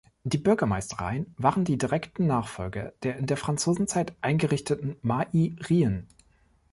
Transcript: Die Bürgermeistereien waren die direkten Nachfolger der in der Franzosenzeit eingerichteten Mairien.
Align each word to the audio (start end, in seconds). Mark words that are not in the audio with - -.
Die 0.23 0.39
Bürgermeistereien 0.39 1.31
waren 1.37 1.63
die 1.63 1.77
direkten 1.77 2.25
Nachfolger 2.25 2.91
der 3.03 3.17
in 3.19 3.27
der 3.27 3.37
Franzosenzeit 3.37 4.15
eingerichteten 4.21 4.95
Mairien. 5.03 6.07